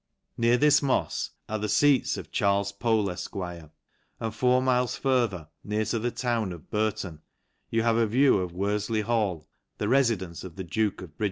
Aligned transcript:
Near 0.35 0.57
this 0.57 0.81
mofs 0.81 1.29
are 1.47 1.59
the 1.59 1.69
feats 1.69 2.17
of 2.17 2.31
Charles 2.31 2.71
Pole, 2.71 3.05
Efq; 3.05 3.69
and 4.19 4.33
four 4.33 4.59
miles 4.59 4.95
further, 4.95 5.47
near 5.63 5.85
to 5.85 5.99
the 5.99 6.09
town 6.09 6.51
of 6.51 6.71
Barton, 6.71 7.21
you 7.69 7.83
have 7.83 7.97
a 7.97 8.07
view 8.07 8.39
of' 8.39 8.51
Worflty 8.51 9.03
Hall, 9.03 9.47
the 9.77 9.87
residence 9.87 10.43
of 10.43 10.55
the 10.55 10.63
duke 10.63 11.03
of 11.03 11.09
Bridgwater. 11.09 11.19